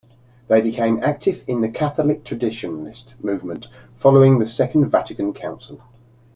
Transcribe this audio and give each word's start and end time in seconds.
They 0.47 0.61
became 0.61 1.03
active 1.03 1.43
in 1.45 1.61
the 1.61 1.69
Catholic 1.69 2.23
Traditionalist 2.23 3.23
Movement 3.23 3.67
following 3.99 4.39
the 4.39 4.47
Second 4.47 4.89
Vatican 4.89 5.31
Council. 5.31 5.83